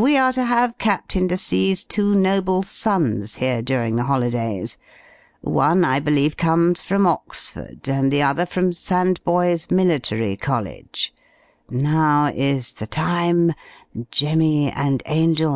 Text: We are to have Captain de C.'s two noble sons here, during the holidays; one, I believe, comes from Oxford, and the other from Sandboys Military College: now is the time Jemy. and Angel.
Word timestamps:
We 0.00 0.16
are 0.16 0.32
to 0.32 0.44
have 0.44 0.78
Captain 0.78 1.26
de 1.26 1.36
C.'s 1.36 1.82
two 1.82 2.14
noble 2.14 2.62
sons 2.62 3.34
here, 3.34 3.62
during 3.62 3.96
the 3.96 4.04
holidays; 4.04 4.78
one, 5.40 5.82
I 5.84 5.98
believe, 5.98 6.36
comes 6.36 6.82
from 6.82 7.04
Oxford, 7.04 7.88
and 7.88 8.12
the 8.12 8.22
other 8.22 8.46
from 8.46 8.70
Sandboys 8.72 9.68
Military 9.68 10.36
College: 10.36 11.12
now 11.68 12.26
is 12.32 12.74
the 12.74 12.86
time 12.86 13.54
Jemy. 14.12 14.70
and 14.72 15.02
Angel. 15.06 15.54